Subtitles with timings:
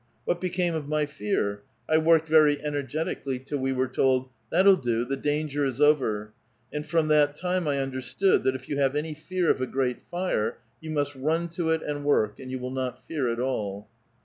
[0.25, 1.61] What became of my fear?
[1.87, 6.33] I worked very energetically till we were told, "That'll do; the danger is over";
[6.73, 10.01] and from that time I understood that if you have any fear of a great
[10.09, 13.89] fire, you must run to it and work, and you will not fear at all.